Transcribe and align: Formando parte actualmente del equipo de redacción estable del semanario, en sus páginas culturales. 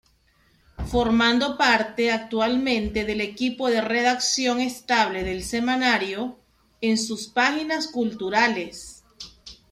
Formando 0.87 1.59
parte 1.59 2.11
actualmente 2.11 3.05
del 3.05 3.21
equipo 3.21 3.69
de 3.69 3.81
redacción 3.81 4.59
estable 4.59 5.23
del 5.23 5.43
semanario, 5.43 6.39
en 6.81 6.97
sus 6.97 7.27
páginas 7.27 7.85
culturales. 7.87 9.03